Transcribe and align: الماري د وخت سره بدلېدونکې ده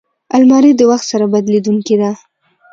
الماري 0.35 0.71
د 0.75 0.81
وخت 0.91 1.05
سره 1.11 1.25
بدلېدونکې 1.33 1.95
ده 2.01 2.11